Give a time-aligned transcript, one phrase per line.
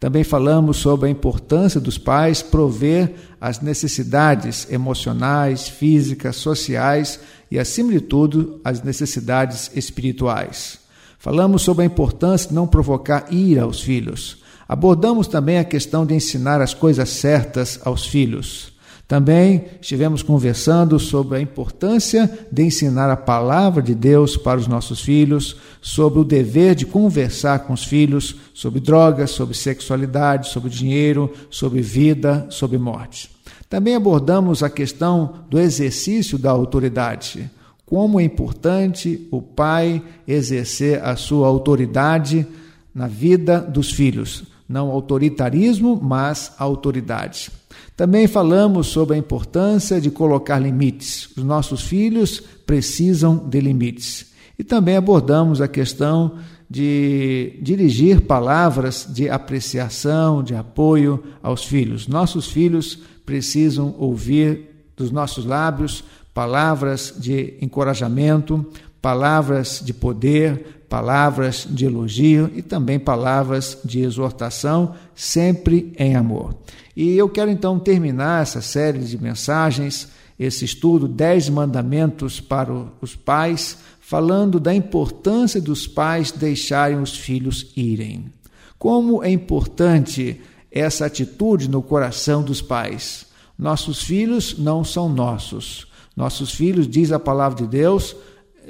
[0.00, 7.20] Também falamos sobre a importância dos pais prover as necessidades emocionais, físicas, sociais
[7.50, 10.78] e, acima de tudo, as necessidades espirituais.
[11.18, 14.42] Falamos sobre a importância de não provocar ira aos filhos.
[14.66, 18.72] Abordamos também a questão de ensinar as coisas certas aos filhos.
[19.06, 25.02] Também estivemos conversando sobre a importância de ensinar a palavra de Deus para os nossos
[25.02, 31.30] filhos, sobre o dever de conversar com os filhos sobre drogas, sobre sexualidade, sobre dinheiro,
[31.50, 33.30] sobre vida, sobre morte.
[33.68, 37.50] Também abordamos a questão do exercício da autoridade.
[37.84, 42.46] Como é importante o pai exercer a sua autoridade
[42.94, 44.53] na vida dos filhos.
[44.68, 47.50] Não autoritarismo, mas autoridade.
[47.96, 51.28] Também falamos sobre a importância de colocar limites.
[51.36, 54.32] Os nossos filhos precisam de limites.
[54.58, 56.38] E também abordamos a questão
[56.68, 62.08] de dirigir palavras de apreciação, de apoio aos filhos.
[62.08, 68.66] Nossos filhos precisam ouvir dos nossos lábios palavras de encorajamento,
[69.04, 76.56] palavras de poder, palavras de elogio e também palavras de exortação, sempre em amor.
[76.96, 82.72] E eu quero então terminar essa série de mensagens, esse estudo, Dez Mandamentos para
[83.02, 88.32] os Pais, falando da importância dos pais deixarem os filhos irem.
[88.78, 90.40] Como é importante
[90.72, 93.26] essa atitude no coração dos pais.
[93.58, 95.88] Nossos filhos não são nossos.
[96.16, 98.16] Nossos filhos, diz a palavra de Deus,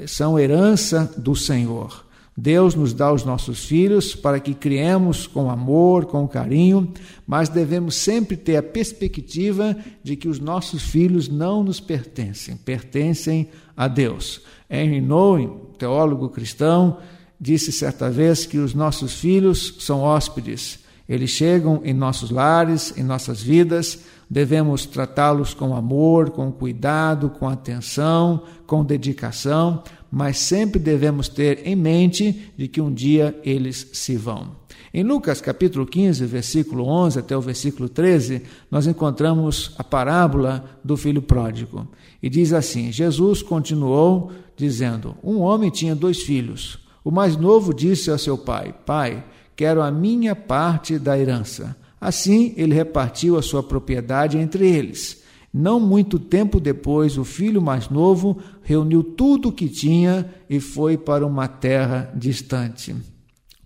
[0.06, 2.04] são herança do Senhor.
[2.36, 6.92] Deus nos dá os nossos filhos para que criemos com amor, com carinho,
[7.24, 13.48] mas devemos sempre ter a perspectiva de que os nossos filhos não nos pertencem, pertencem
[13.76, 14.40] a Deus.
[14.68, 16.98] Henry Nouwen, teólogo cristão,
[17.40, 20.80] disse certa vez que os nossos filhos são hóspedes.
[21.08, 27.48] Eles chegam em nossos lares, em nossas vidas, devemos tratá-los com amor, com cuidado, com
[27.48, 34.16] atenção, com dedicação, mas sempre devemos ter em mente de que um dia eles se
[34.16, 34.64] vão.
[34.96, 40.96] Em Lucas capítulo 15, versículo 11 até o versículo 13, nós encontramos a parábola do
[40.96, 41.88] filho pródigo.
[42.22, 46.78] E diz assim: Jesus continuou dizendo: Um homem tinha dois filhos.
[47.02, 49.24] O mais novo disse a seu pai: Pai,
[49.56, 51.76] quero a minha parte da herança.
[52.00, 55.22] Assim ele repartiu a sua propriedade entre eles.
[55.52, 60.98] Não muito tempo depois, o filho mais novo reuniu tudo o que tinha e foi
[60.98, 62.94] para uma terra distante.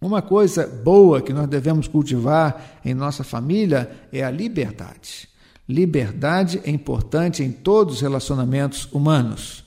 [0.01, 5.29] Uma coisa boa que nós devemos cultivar em nossa família é a liberdade.
[5.69, 9.65] Liberdade é importante em todos os relacionamentos humanos.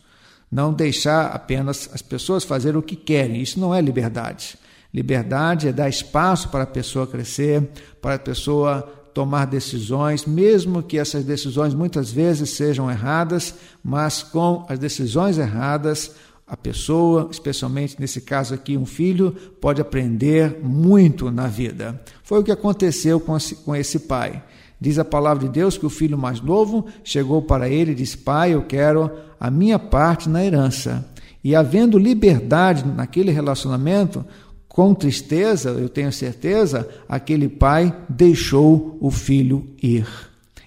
[0.50, 4.58] Não deixar apenas as pessoas fazer o que querem, isso não é liberdade.
[4.94, 7.70] Liberdade é dar espaço para a pessoa crescer,
[8.02, 8.82] para a pessoa
[9.14, 13.54] tomar decisões, mesmo que essas decisões muitas vezes sejam erradas,
[13.84, 16.12] mas com as decisões erradas,
[16.48, 22.02] a pessoa, especialmente nesse caso aqui, um filho, pode aprender muito na vida.
[22.24, 24.44] Foi o que aconteceu com esse pai.
[24.80, 28.18] Diz a palavra de Deus que o filho mais novo chegou para ele e disse:
[28.18, 31.08] Pai, eu quero a minha parte na herança.
[31.44, 34.26] E havendo liberdade naquele relacionamento,
[34.74, 40.08] com tristeza, eu tenho certeza, aquele pai deixou o filho ir.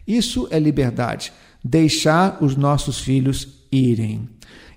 [0.07, 1.33] Isso é liberdade,
[1.65, 4.29] deixar os nossos filhos irem.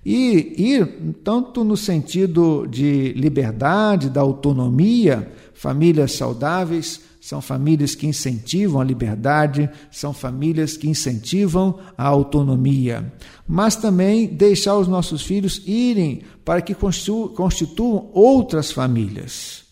[0.06, 8.80] E ir tanto no sentido de liberdade, da autonomia, famílias saudáveis, são famílias que incentivam
[8.80, 13.12] a liberdade, são famílias que incentivam a autonomia.
[13.46, 19.66] Mas também deixar os nossos filhos irem para que constituam outras famílias.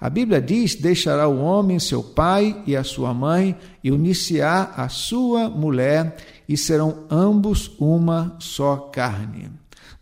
[0.00, 4.88] A Bíblia diz: deixará o homem seu pai e a sua mãe e unir-se-á a
[4.88, 6.16] sua mulher,
[6.48, 9.48] e serão ambos uma só carne.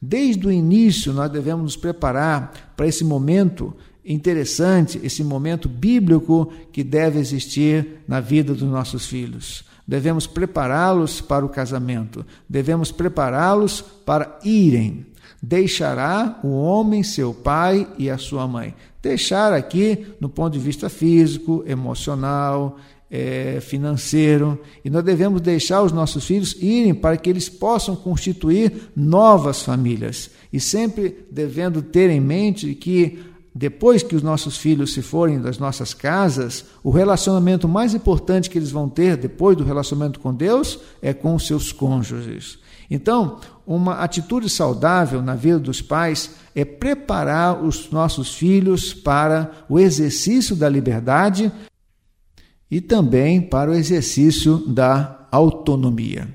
[0.00, 6.84] Desde o início, nós devemos nos preparar para esse momento interessante, esse momento bíblico que
[6.84, 9.64] deve existir na vida dos nossos filhos.
[9.86, 15.06] Devemos prepará-los para o casamento, devemos prepará-los para irem.
[15.42, 18.74] Deixará o homem seu pai e a sua mãe.
[19.02, 22.78] Deixar aqui no ponto de vista físico, emocional,
[23.10, 28.90] é, financeiro, e nós devemos deixar os nossos filhos irem para que eles possam constituir
[28.96, 30.30] novas famílias.
[30.50, 33.18] E sempre devendo ter em mente que
[33.54, 38.58] depois que os nossos filhos se forem das nossas casas, o relacionamento mais importante que
[38.58, 42.58] eles vão ter depois do relacionamento com Deus é com os seus cônjuges.
[42.90, 49.78] Então, uma atitude saudável na vida dos pais é preparar os nossos filhos para o
[49.78, 51.50] exercício da liberdade
[52.68, 56.28] e também para o exercício da autonomia.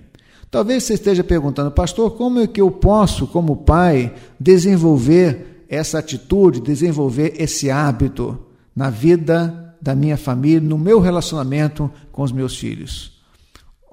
[0.50, 6.60] Talvez você esteja perguntando, pastor, como é que eu posso, como pai, desenvolver essa atitude,
[6.60, 13.20] desenvolver esse hábito na vida da minha família, no meu relacionamento com os meus filhos.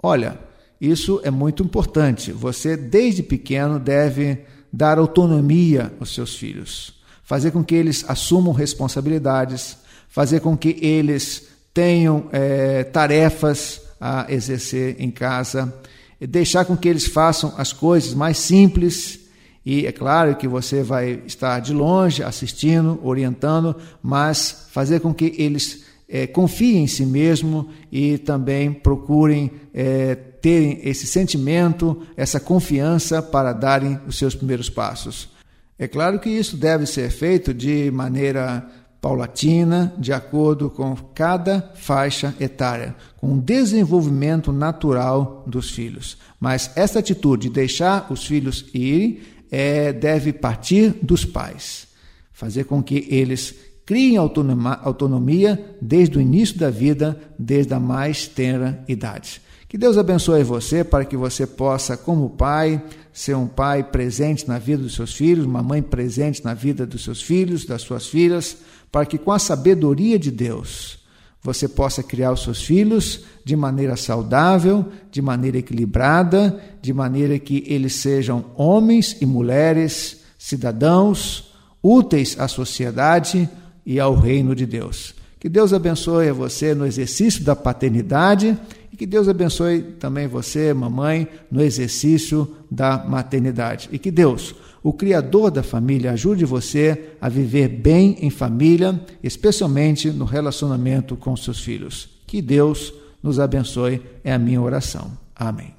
[0.03, 0.39] Olha,
[0.81, 2.33] isso é muito importante.
[2.33, 9.77] Você, desde pequeno, deve dar autonomia aos seus filhos, fazer com que eles assumam responsabilidades,
[10.09, 15.73] fazer com que eles tenham é, tarefas a exercer em casa,
[16.21, 19.26] deixar com que eles façam as coisas mais simples
[19.67, 25.35] e é claro que você vai estar de longe assistindo, orientando, mas fazer com que
[25.37, 33.21] eles é, confiem em si mesmo e também procurem é, terem esse sentimento, essa confiança
[33.21, 35.29] para darem os seus primeiros passos.
[35.77, 38.65] É claro que isso deve ser feito de maneira
[39.01, 46.17] paulatina, de acordo com cada faixa etária, com o desenvolvimento natural dos filhos.
[46.41, 49.21] Mas essa atitude de deixar os filhos irem
[49.51, 51.89] é, deve partir dos pais,
[52.33, 53.55] fazer com que eles
[53.85, 59.41] criem autonomia desde o início da vida, desde a mais tenra idade.
[59.69, 62.83] Que Deus abençoe você para que você possa, como pai,
[63.13, 67.05] ser um pai presente na vida dos seus filhos, uma mãe presente na vida dos
[67.05, 68.59] seus filhos, das suas filhas,
[68.91, 71.06] para que com a sabedoria de Deus
[71.47, 77.63] você possa criar os seus filhos de maneira saudável, de maneira equilibrada, de maneira que
[77.69, 83.49] eles sejam homens e mulheres, cidadãos, úteis à sociedade
[83.87, 85.15] e ao reino de Deus.
[85.39, 88.59] Que Deus abençoe a você no exercício da paternidade
[88.97, 93.91] e que Deus abençoe também você, mamãe, no exercício da maternidade.
[93.93, 100.11] E que Deus o Criador da família ajude você a viver bem em família, especialmente
[100.11, 102.09] no relacionamento com seus filhos.
[102.27, 105.11] Que Deus nos abençoe, é a minha oração.
[105.35, 105.75] Amém.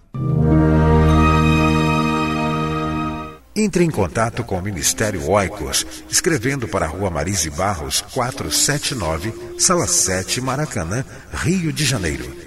[3.55, 9.87] Entre em contato com o Ministério Oicos, escrevendo para a Rua Marise Barros, 479, Sala
[9.87, 12.46] 7, Maracanã, Rio de Janeiro